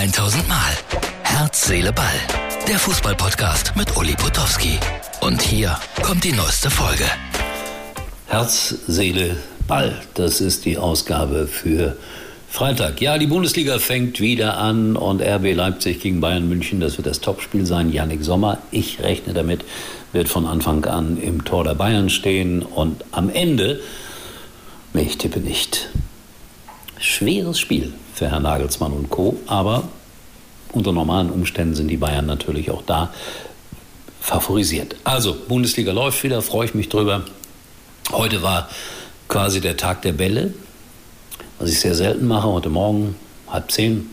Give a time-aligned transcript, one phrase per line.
[0.00, 0.56] 1000 Mal.
[1.24, 2.06] Herz, Seele, Ball.
[2.66, 4.78] Der Fußballpodcast mit Uli Potowski.
[5.20, 7.04] Und hier kommt die neueste Folge.
[8.26, 9.36] Herz, Seele,
[9.68, 10.00] Ball.
[10.14, 11.98] Das ist die Ausgabe für
[12.48, 13.02] Freitag.
[13.02, 17.20] Ja, die Bundesliga fängt wieder an und RB Leipzig gegen Bayern München, das wird das
[17.20, 17.92] Topspiel sein.
[17.92, 19.66] Yannick Sommer, ich rechne damit,
[20.14, 23.80] wird von Anfang an im Tor der Bayern stehen und am Ende,
[24.94, 25.69] ich tippe nicht.
[27.00, 29.88] Schweres Spiel für Herrn Nagelsmann und Co., aber
[30.72, 33.12] unter normalen Umständen sind die Bayern natürlich auch da
[34.20, 34.96] favorisiert.
[35.02, 37.22] Also, Bundesliga läuft wieder, freue ich mich drüber.
[38.12, 38.68] Heute war
[39.28, 40.52] quasi der Tag der Bälle,
[41.58, 42.48] was ich sehr selten mache.
[42.48, 43.16] Heute Morgen,
[43.48, 44.10] halb zehn,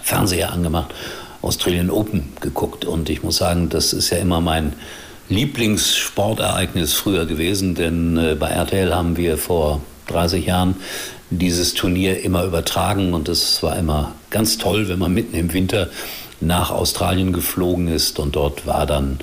[0.00, 0.94] Fernseher angemacht,
[1.42, 2.84] Australian Open geguckt.
[2.84, 4.74] Und ich muss sagen, das ist ja immer mein
[5.28, 10.76] Lieblingssportereignis früher gewesen, denn äh, bei RTL haben wir vor 30 Jahren
[11.30, 15.88] dieses Turnier immer übertragen und es war immer ganz toll, wenn man mitten im Winter
[16.40, 19.18] nach Australien geflogen ist und dort war dann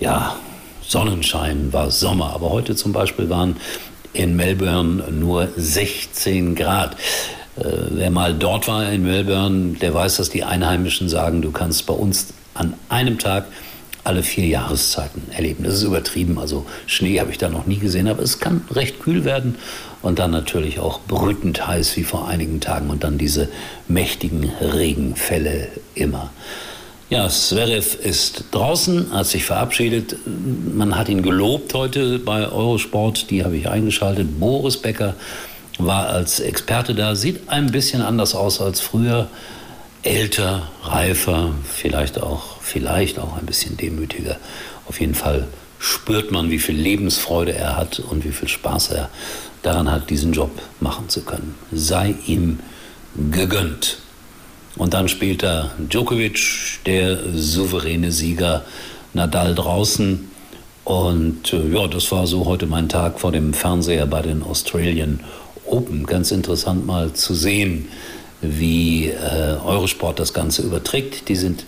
[0.00, 0.36] ja
[0.82, 2.32] Sonnenschein, war Sommer.
[2.32, 3.56] Aber heute zum Beispiel waren
[4.12, 6.96] in Melbourne nur 16 Grad.
[7.56, 11.86] Äh, wer mal dort war in Melbourne, der weiß, dass die Einheimischen sagen, du kannst
[11.86, 13.46] bei uns an einem Tag
[14.08, 15.64] alle vier Jahreszeiten erleben.
[15.64, 16.38] Das ist übertrieben.
[16.38, 19.56] Also Schnee habe ich da noch nie gesehen, aber es kann recht kühl werden
[20.00, 23.48] und dann natürlich auch brütend heiß wie vor einigen Tagen und dann diese
[23.86, 26.30] mächtigen Regenfälle immer.
[27.10, 30.16] Ja, Zverev ist draußen, hat sich verabschiedet.
[30.26, 34.40] Man hat ihn gelobt heute bei Eurosport, die habe ich eingeschaltet.
[34.40, 35.14] Boris Becker
[35.78, 39.28] war als Experte da, sieht ein bisschen anders aus als früher.
[40.08, 44.38] Älter, reifer, vielleicht auch, vielleicht auch ein bisschen demütiger.
[44.86, 49.10] Auf jeden Fall spürt man, wie viel Lebensfreude er hat und wie viel Spaß er
[49.62, 51.54] daran hat, diesen Job machen zu können.
[51.72, 52.60] Sei ihm
[53.30, 53.98] gegönnt.
[54.76, 58.64] Und dann spielt da Djokovic, der souveräne Sieger,
[59.12, 60.30] Nadal draußen.
[60.84, 65.20] Und äh, ja, das war so heute mein Tag vor dem Fernseher bei den Australian
[65.66, 66.06] Open.
[66.06, 67.88] Ganz interessant mal zu sehen,
[68.40, 71.28] wie äh, Eurosport das Ganze überträgt.
[71.28, 71.64] Die sind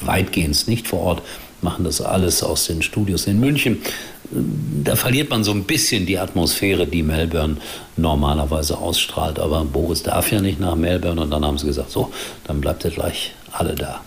[0.00, 1.22] weitgehend nicht vor Ort,
[1.60, 3.82] machen das alles aus den Studios in München.
[4.30, 7.56] Da verliert man so ein bisschen die Atmosphäre, die Melbourne
[7.96, 9.38] normalerweise ausstrahlt.
[9.38, 12.12] Aber Boris darf ja nicht nach Melbourne und dann haben sie gesagt, so,
[12.44, 14.00] dann bleibt ihr gleich alle da.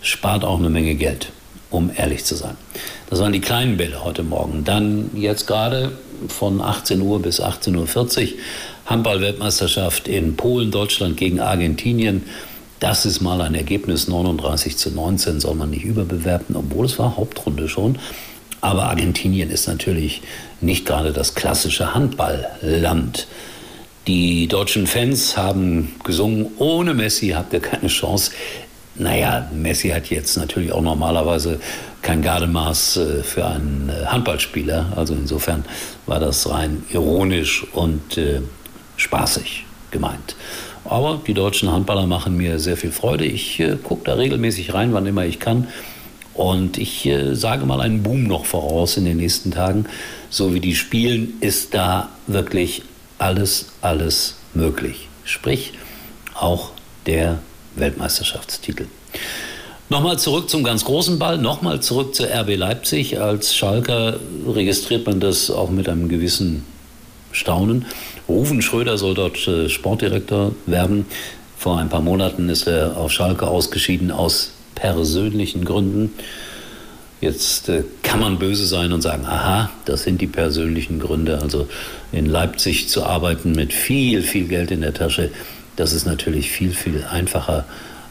[0.00, 1.30] Spart auch eine Menge Geld,
[1.70, 2.56] um ehrlich zu sein.
[3.08, 4.64] Das waren die kleinen Bälle heute Morgen.
[4.64, 5.92] Dann jetzt gerade
[6.28, 7.76] von 18 Uhr bis 18.40
[8.22, 8.28] Uhr
[8.86, 12.22] Handball-Weltmeisterschaft in Polen, Deutschland gegen Argentinien.
[12.80, 17.16] Das ist mal ein Ergebnis 39 zu 19, soll man nicht überbewerten, obwohl es war
[17.16, 17.98] Hauptrunde schon.
[18.60, 20.22] Aber Argentinien ist natürlich
[20.60, 23.26] nicht gerade das klassische Handballland.
[24.06, 28.32] Die deutschen Fans haben gesungen, ohne Messi habt ihr keine Chance.
[28.94, 31.60] Naja, Messi hat jetzt natürlich auch normalerweise
[32.02, 34.92] kein Gardemaß äh, für einen äh, Handballspieler.
[34.96, 35.64] Also insofern
[36.06, 38.42] war das rein ironisch und äh,
[39.02, 40.36] spaßig gemeint.
[40.84, 43.24] Aber die deutschen Handballer machen mir sehr viel Freude.
[43.24, 45.68] Ich äh, gucke da regelmäßig rein, wann immer ich kann.
[46.34, 49.86] Und ich äh, sage mal einen Boom noch voraus in den nächsten Tagen.
[50.30, 52.82] So wie die spielen, ist da wirklich
[53.18, 55.08] alles, alles möglich.
[55.24, 55.72] Sprich,
[56.34, 56.70] auch
[57.06, 57.38] der
[57.76, 58.86] Weltmeisterschaftstitel.
[59.88, 63.20] Nochmal zurück zum ganz großen Ball, nochmal zurück zur RB Leipzig.
[63.20, 66.64] Als Schalker registriert man das auch mit einem gewissen
[67.32, 67.86] Staunen.
[68.28, 71.06] Rufen Schröder soll dort äh, Sportdirektor werden.
[71.58, 76.12] Vor ein paar Monaten ist er auf Schalke ausgeschieden aus persönlichen Gründen.
[77.20, 81.40] Jetzt äh, kann man böse sein und sagen, aha, das sind die persönlichen Gründe.
[81.40, 81.68] Also
[82.10, 85.30] in Leipzig zu arbeiten mit viel, viel Geld in der Tasche,
[85.76, 87.64] das ist natürlich viel, viel einfacher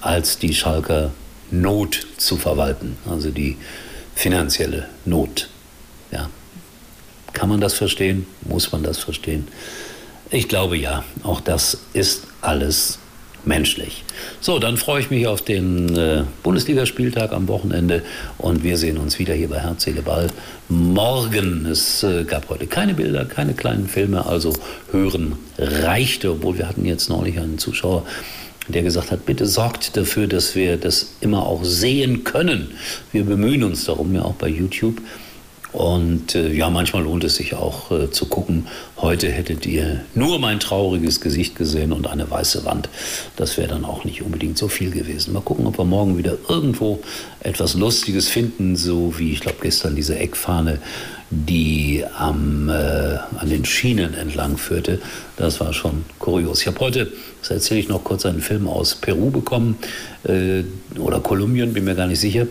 [0.00, 1.12] als die Schalker
[1.50, 3.56] Not zu verwalten, also die
[4.14, 5.48] finanzielle Not.
[6.10, 6.28] Ja.
[7.34, 8.26] Kann man das verstehen?
[8.48, 9.46] Muss man das verstehen?
[10.30, 12.98] Ich glaube ja, auch das ist alles
[13.44, 14.04] menschlich.
[14.40, 18.02] So, dann freue ich mich auf den äh, Bundesligaspieltag am Wochenende
[18.38, 20.28] und wir sehen uns wieder hier bei Herz, Ball
[20.68, 21.66] morgen.
[21.66, 24.54] Es äh, gab heute keine Bilder, keine kleinen Filme, also
[24.92, 28.04] hören reichte, obwohl wir hatten jetzt neulich einen Zuschauer,
[28.68, 32.70] der gesagt hat, bitte sorgt dafür, dass wir das immer auch sehen können.
[33.12, 35.02] Wir bemühen uns darum, ja auch bei YouTube.
[35.74, 38.68] Und äh, ja, manchmal lohnt es sich auch äh, zu gucken.
[38.96, 42.88] Heute hättet ihr nur mein trauriges Gesicht gesehen und eine weiße Wand.
[43.34, 45.32] Das wäre dann auch nicht unbedingt so viel gewesen.
[45.32, 47.00] Mal gucken, ob wir morgen wieder irgendwo
[47.40, 50.78] etwas Lustiges finden, so wie ich glaube gestern diese Eckfahne,
[51.30, 55.00] die am, äh, an den Schienen entlang führte.
[55.36, 56.60] Das war schon kurios.
[56.60, 57.10] Ich habe heute,
[57.40, 59.76] das erzähle ich noch kurz, einen Film aus Peru bekommen
[60.22, 60.62] äh,
[61.00, 62.46] oder Kolumbien, bin mir gar nicht sicher.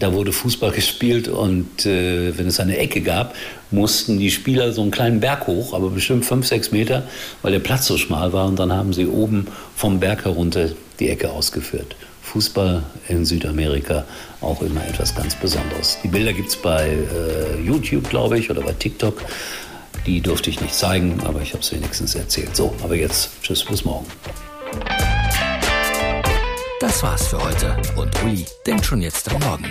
[0.00, 3.34] Da wurde Fußball gespielt und äh, wenn es eine Ecke gab,
[3.70, 7.06] mussten die Spieler so einen kleinen Berg hoch, aber bestimmt fünf, sechs Meter,
[7.42, 8.46] weil der Platz so schmal war.
[8.46, 11.96] Und dann haben sie oben vom Berg herunter die Ecke ausgeführt.
[12.22, 14.06] Fußball in Südamerika
[14.40, 15.98] auch immer etwas ganz Besonderes.
[16.02, 19.20] Die Bilder gibt es bei äh, YouTube, glaube ich, oder bei TikTok.
[20.06, 22.56] Die durfte ich nicht zeigen, aber ich habe es wenigstens erzählt.
[22.56, 24.06] So, aber jetzt, tschüss, bis morgen.
[26.80, 29.70] Das war's für heute und Uli denkt schon jetzt am Morgen.